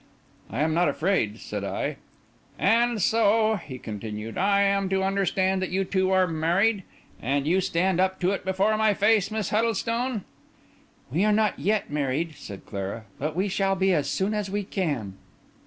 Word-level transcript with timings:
"I 0.49 0.61
am 0.61 0.73
not 0.73 0.89
afraid," 0.89 1.37
said 1.39 1.63
I. 1.63 1.97
"And 2.57 2.99
so," 2.99 3.57
he 3.57 3.77
continued, 3.77 4.35
"I 4.35 4.63
am 4.63 4.89
to 4.89 5.03
understand 5.03 5.61
that 5.61 5.69
you 5.69 5.83
two 5.83 6.09
are 6.09 6.25
married? 6.25 6.81
And 7.21 7.45
you 7.45 7.61
stand 7.61 7.99
up 7.99 8.19
to 8.21 8.31
it 8.31 8.43
before 8.43 8.75
my 8.77 8.95
face, 8.95 9.29
Miss 9.29 9.51
Huddlestone?" 9.51 10.23
"We 11.11 11.23
are 11.23 11.31
not 11.31 11.59
yet 11.59 11.91
married," 11.91 12.33
said 12.35 12.65
Clara; 12.65 13.03
"but 13.19 13.35
we 13.35 13.47
shall 13.47 13.75
be 13.75 13.93
as 13.93 14.09
soon 14.09 14.33
as 14.33 14.49
we 14.49 14.63
can." 14.63 15.17